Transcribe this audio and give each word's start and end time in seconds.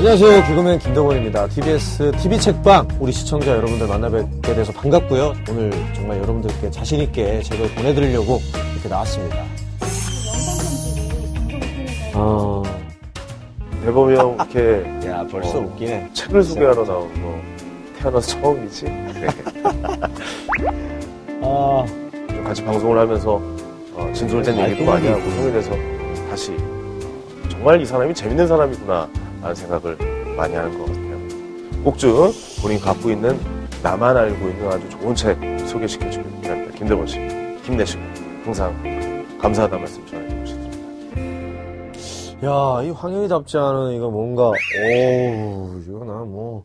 안녕하세요. 0.00 0.44
개그맨 0.46 0.78
김동원입니다. 0.78 1.46
TBS 1.48 2.12
TV 2.22 2.40
책방 2.40 2.88
우리 3.00 3.12
시청자 3.12 3.50
여러분들 3.50 3.86
만나뵙게 3.86 4.54
돼서 4.54 4.72
반갑고요. 4.72 5.34
오늘 5.50 5.70
정말 5.94 6.16
여러분들께 6.16 6.70
자신 6.70 7.00
있게 7.00 7.42
책을 7.42 7.68
보내드리려고 7.74 8.40
이렇게 8.72 8.88
나왔습니다. 8.88 9.36
어, 12.14 12.62
대범이 13.84 14.16
형 14.16 14.36
이렇게 14.36 14.82
야 15.06 15.26
벌써 15.30 15.58
어. 15.58 15.60
웃기네. 15.64 16.08
책을 16.14 16.44
소개하러 16.44 16.82
나온 16.82 17.12
거 17.22 17.38
태어나서 17.98 18.40
처음이지. 18.40 18.84
네. 18.86 19.26
아, 21.42 21.84
좀 22.26 22.42
같이 22.44 22.64
방송을 22.64 22.98
하면서 22.98 23.34
어, 23.92 24.10
진솔된 24.14 24.56
네, 24.56 24.70
얘기도 24.70 24.90
많이 24.90 25.06
하고 25.08 25.20
있고. 25.20 25.30
성인에서 25.30 25.70
다시 26.30 26.52
어, 26.52 27.48
정말 27.50 27.78
이 27.82 27.84
사람이 27.84 28.14
재밌는 28.14 28.48
사람이구나 28.48 29.06
라는 29.40 29.54
생각을 29.54 29.96
많이 30.36 30.54
하는 30.54 30.78
것 30.78 30.86
같아요. 30.86 31.10
꼭 31.84 31.96
좀 31.96 32.30
본인 32.62 32.78
갖고 32.80 33.10
있는 33.10 33.38
나만 33.82 34.16
알고 34.16 34.48
있는 34.48 34.68
아주 34.68 34.88
좋은 34.90 35.14
책 35.14 35.38
소개시켜주길 35.66 36.42
바랍니다. 36.42 36.76
김대범 36.76 37.06
씨 37.06 37.18
힘내시고 37.62 38.02
항상 38.44 39.38
감사하다 39.40 39.78
말씀 39.78 40.04
전해드리고 40.06 40.46
싶습니다. 40.46 40.70
야, 42.42 42.82
이 42.82 42.90
황영이답지 42.90 43.56
않은 43.58 43.92
이거 43.92 44.10
뭔가, 44.10 44.44
오우, 44.48 45.80
이거 45.86 46.04
나 46.04 46.12
뭐, 46.24 46.64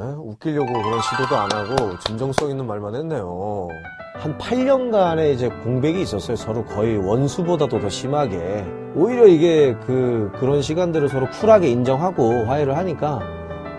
에? 0.00 0.14
웃기려고 0.16 0.66
그런 0.66 1.00
시도도 1.02 1.36
안 1.36 1.50
하고, 1.52 1.98
진정성 2.06 2.50
있는 2.50 2.66
말만 2.66 2.94
했네요. 2.94 3.68
한 4.14 4.36
8년간의 4.38 5.34
이제 5.34 5.48
공백이 5.48 6.00
있었어요. 6.02 6.36
서로 6.36 6.64
거의 6.64 6.96
원수보다도 6.96 7.80
더 7.80 7.88
심하게. 7.88 8.64
오히려 8.94 9.26
이게 9.26 9.76
그, 9.86 10.30
그런 10.38 10.62
시간들을 10.62 11.08
서로 11.08 11.28
쿨하게 11.30 11.68
인정하고 11.68 12.46
화해를 12.46 12.76
하니까, 12.76 13.20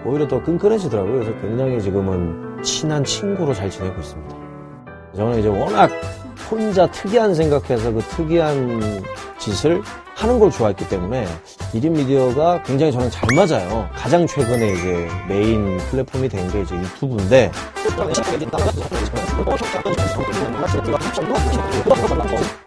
오히려 0.06 0.28
더 0.28 0.42
끈끈해지더라고요. 0.42 1.14
그래서 1.14 1.32
굉장히 1.42 1.82
지금은 1.82 2.64
친한 2.64 3.04
친구로 3.04 3.54
잘 3.54 3.70
지내고 3.70 4.00
있습니다. 4.00 4.36
저는 5.16 5.40
이제 5.40 5.50
워낙 5.50 5.90
혼자 6.50 6.90
특이한 6.90 7.36
생각해서 7.36 7.92
그 7.92 8.00
특이한 8.02 9.04
짓을 9.38 9.82
하는 10.16 10.40
걸 10.40 10.52
좋아했기 10.52 10.90
때문에 10.90 11.26
1인 11.74 11.92
미디어가 11.92 12.64
굉장히 12.64 12.92
저는 12.92 13.10
잘 13.10 13.28
맞아요. 13.36 13.88
가장 13.96 14.28
최근에 14.28 14.74
이제 14.74 15.08
메인 15.30 15.78
플랫폼이 15.90 16.28
된 16.28 16.50
게 16.52 16.62
이제 16.62 16.76
유튜브인데 16.76 17.52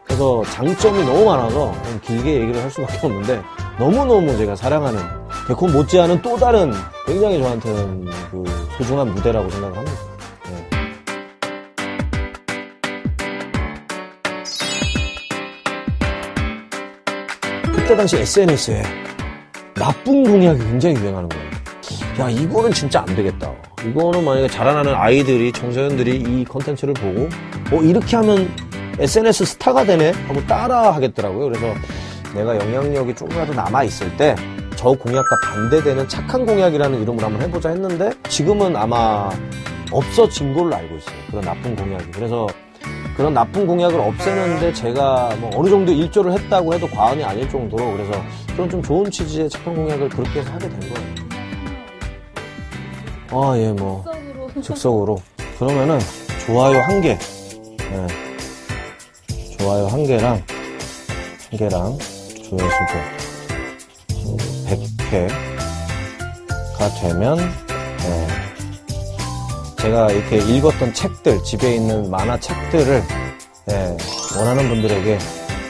그래서 0.05 0.43
장점이 0.53 1.05
너무 1.05 1.25
많아서 1.25 1.73
좀 1.85 2.01
길게 2.05 2.35
얘기를 2.41 2.63
할 2.63 2.71
수밖에 2.71 3.07
없는데 3.07 3.43
너무너무 3.79 4.37
제가 4.37 4.55
사랑하는 4.57 5.01
개콘 5.49 5.73
못지않은 5.73 6.23
또 6.23 6.37
다른 6.37 6.73
굉장히 7.07 7.43
저한테는 7.43 8.07
그 8.31 8.45
소중한 8.79 9.13
무대라고 9.15 9.51
생각을 9.51 9.77
합니다. 9.77 10.12
그때 17.83 17.97
당시 17.97 18.17
SNS에 18.17 18.83
나쁜 19.75 20.23
공약이 20.23 20.59
굉장히 20.61 20.95
유행하는 20.97 21.29
거예요. 21.29 21.45
야, 22.21 22.31
이거는 22.31 22.71
진짜 22.71 23.01
안 23.01 23.07
되겠다. 23.07 23.53
이거는 23.85 24.25
만약에 24.25 24.47
자라나는 24.47 24.95
아이들이, 24.95 25.51
청소년들이 25.51 26.17
이 26.17 26.45
컨텐츠를 26.45 26.95
보고, 26.95 27.29
어, 27.73 27.83
이렇게 27.83 28.15
하면 28.17 28.49
SNS 29.01 29.45
스타가 29.45 29.85
되네? 29.85 30.13
하고 30.29 30.47
따라 30.47 30.95
하겠더라고요. 30.95 31.49
그래서 31.49 31.75
내가 32.35 32.57
영향력이 32.57 33.17
조금이라도 33.17 33.53
남아있을 33.53 34.17
때, 34.17 34.37
저 34.77 34.93
공약과 34.93 35.37
반대되는 35.43 36.07
착한 36.07 36.47
공약이라는 36.47 37.03
이름으로 37.03 37.27
한번 37.27 37.43
해보자 37.43 37.71
했는데, 37.71 38.13
지금은 38.29 38.77
아마 38.77 39.29
없어진 39.91 40.55
걸로 40.55 40.77
알고 40.77 40.97
있어요. 40.99 41.17
그런 41.29 41.45
나쁜 41.45 41.75
공약이. 41.75 42.13
그래서 42.13 42.47
그런 43.17 43.35
나쁜 43.35 43.67
공약을 43.67 44.01
없애는데 44.01 44.73
제가 44.73 45.37
뭐 45.39 45.51
어느 45.55 45.69
정도 45.69 45.93
일조를 45.93 46.33
했다고 46.33 46.73
해도 46.75 46.89
과언이 46.89 47.23
아닐 47.23 47.49
정도로 47.49 47.93
그래서 47.93 48.13
그런 48.55 48.69
좀 48.71 48.83
좋은 48.83 49.11
취지의 49.11 49.51
착한 49.51 49.75
공약을 49.75 50.09
그렇게 50.09 50.41
해서 50.41 50.51
하게 50.51 50.69
된 50.69 50.81
거예요. 50.81 51.13
아, 53.31 53.55
예, 53.59 53.73
뭐. 53.73 54.05
즉석으로. 54.63 55.21
그러면은 55.59 55.99
좋아요 56.47 56.79
한 56.81 57.01
개. 57.01 57.11
예. 57.11 57.19
좋아요 59.59 59.87
한 59.87 60.05
개랑, 60.05 60.35
한 60.35 61.59
개랑 61.59 61.97
조회수도 62.49 62.95
100회가 64.67 65.31
되면, 67.01 67.39
예. 67.39 68.42
제가 69.83 70.13
이렇게 70.13 70.37
읽었던 70.37 70.95
책들, 70.95 71.43
집에 71.43 71.75
있는 71.75 72.09
만화 72.09 72.39
책들을 72.39 73.03
예, 73.73 73.97
원하는 74.39 74.69
분들에게 74.69 75.19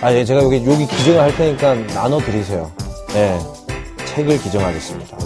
아, 0.03 0.12
예, 0.12 0.23
제가 0.23 0.43
여기 0.43 0.56
여기 0.67 0.87
기증을 0.87 1.19
할 1.19 1.34
테니까 1.34 1.75
나눠 1.95 2.19
드리세요. 2.19 2.71
예, 3.15 3.39
책을 4.05 4.39
기증하겠습니다. 4.43 5.17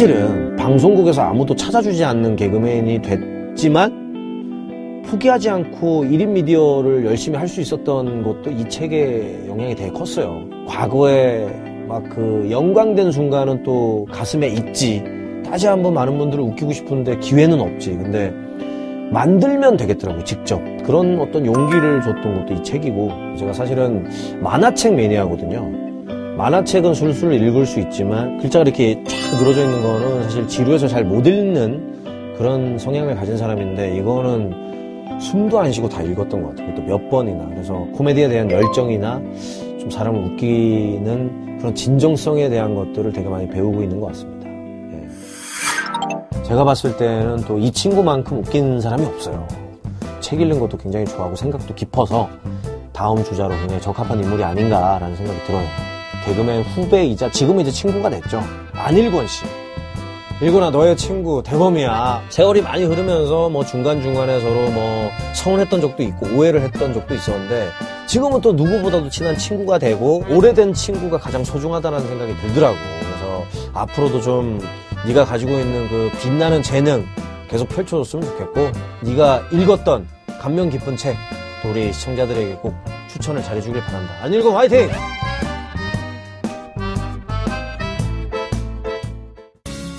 사실은 0.00 0.56
방송국에서 0.56 1.20
아무도 1.20 1.54
찾아주지 1.54 2.02
않는 2.02 2.34
개그맨이 2.34 3.02
됐지만 3.02 5.02
포기하지 5.04 5.50
않고 5.50 6.04
1인 6.04 6.28
미디어를 6.28 7.04
열심히 7.04 7.36
할 7.36 7.46
수 7.46 7.60
있었던 7.60 8.22
것도 8.22 8.50
이 8.50 8.66
책의 8.66 9.44
영향이 9.46 9.74
되게 9.74 9.90
컸어요. 9.90 10.42
과거에 10.66 11.44
막 11.86 12.02
그 12.08 12.48
영광된 12.50 13.12
순간은 13.12 13.62
또 13.62 14.06
가슴에 14.10 14.48
있지. 14.48 15.04
다시 15.44 15.66
한번 15.66 15.92
많은 15.92 16.16
분들을 16.16 16.42
웃기고 16.44 16.72
싶은데 16.72 17.18
기회는 17.18 17.60
없지. 17.60 17.90
근데 17.90 18.32
만들면 19.12 19.76
되겠더라고요, 19.76 20.24
직접. 20.24 20.62
그런 20.82 21.20
어떤 21.20 21.44
용기를 21.44 22.00
줬던 22.00 22.46
것도 22.46 22.54
이 22.54 22.62
책이고, 22.62 23.10
제가 23.36 23.52
사실은 23.52 24.06
만화책 24.40 24.94
매니아거든요. 24.94 25.89
만화책은 26.40 26.94
술술 26.94 27.34
읽을 27.34 27.66
수 27.66 27.80
있지만 27.80 28.38
글자가 28.38 28.62
이렇게 28.62 28.94
쫙 29.04 29.38
늘어져 29.38 29.62
있는 29.62 29.82
거는 29.82 30.22
사실 30.22 30.48
지루해서 30.48 30.88
잘 30.88 31.04
못 31.04 31.26
읽는 31.26 32.34
그런 32.38 32.78
성향을 32.78 33.14
가진 33.14 33.36
사람인데 33.36 33.94
이거는 33.98 35.20
숨도 35.20 35.58
안 35.60 35.70
쉬고 35.70 35.90
다 35.90 36.00
읽었던 36.00 36.40
것 36.42 36.56
같아요. 36.56 36.74
또 36.74 36.82
몇 36.82 37.10
번이나. 37.10 37.46
그래서 37.50 37.74
코미디에 37.94 38.28
대한 38.30 38.50
열정이나 38.50 39.20
좀 39.78 39.90
사람을 39.90 40.18
웃기는 40.32 41.58
그런 41.58 41.74
진정성에 41.74 42.48
대한 42.48 42.74
것들을 42.74 43.12
되게 43.12 43.28
많이 43.28 43.46
배우고 43.46 43.82
있는 43.82 44.00
것 44.00 44.06
같습니다. 44.06 44.48
예. 44.48 46.42
제가 46.44 46.64
봤을 46.64 46.96
때는 46.96 47.36
또 47.46 47.58
이 47.58 47.70
친구만큼 47.70 48.38
웃긴 48.38 48.80
사람이 48.80 49.04
없어요. 49.04 49.46
책 50.20 50.40
읽는 50.40 50.58
것도 50.58 50.78
굉장히 50.78 51.04
좋아하고 51.04 51.36
생각도 51.36 51.74
깊어서 51.74 52.30
다음 52.94 53.22
주자로 53.22 53.50
굉장히 53.56 53.82
적합한 53.82 54.18
인물이 54.22 54.42
아닌가라는 54.42 55.16
생각이 55.16 55.38
들어요. 55.46 55.89
개그맨 56.24 56.62
후배이자 56.62 57.30
지금은 57.30 57.62
이제 57.62 57.70
친구가 57.70 58.10
됐죠. 58.10 58.42
안일권 58.74 59.26
씨. 59.26 59.44
일권아 60.40 60.70
너의 60.70 60.96
친구 60.96 61.42
대범이야. 61.42 62.22
세월이 62.30 62.62
많이 62.62 62.84
흐르면서 62.84 63.50
뭐 63.50 63.64
중간중간에 63.64 64.40
서로 64.40 64.70
뭐 64.70 65.10
서운했던 65.34 65.82
적도 65.82 66.02
있고 66.02 66.28
오해를 66.34 66.62
했던 66.62 66.94
적도 66.94 67.14
있었는데 67.14 67.68
지금은 68.06 68.40
또 68.40 68.52
누구보다도 68.52 69.10
친한 69.10 69.36
친구가 69.36 69.78
되고 69.78 70.24
오래된 70.30 70.72
친구가 70.72 71.18
가장 71.18 71.44
소중하다는 71.44 72.00
생각이 72.00 72.36
들더라고. 72.38 72.76
그래서 73.00 73.44
앞으로도 73.74 74.22
좀 74.22 74.60
네가 75.06 75.26
가지고 75.26 75.52
있는 75.52 75.88
그 75.88 76.10
빛나는 76.22 76.62
재능 76.62 77.04
계속 77.50 77.68
펼쳐줬으면 77.68 78.24
좋겠고 78.24 78.70
네가 79.02 79.42
읽었던 79.52 80.08
감명 80.40 80.70
깊은 80.70 80.96
책또 80.96 81.68
우리 81.68 81.92
시청자들에게 81.92 82.54
꼭 82.54 82.74
추천을 83.08 83.42
잘해주길 83.42 83.82
바란다. 83.82 84.14
안일권 84.22 84.54
화이팅! 84.54 84.88